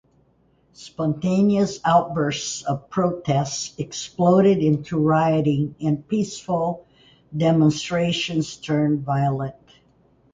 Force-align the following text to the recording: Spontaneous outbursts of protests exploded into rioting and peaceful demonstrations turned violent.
Spontaneous 0.73 1.79
outbursts 1.85 2.63
of 2.63 2.89
protests 2.89 3.75
exploded 3.77 4.57
into 4.57 4.97
rioting 4.97 5.75
and 5.79 6.07
peaceful 6.07 6.87
demonstrations 7.37 8.55
turned 8.57 9.05
violent. 9.05 9.53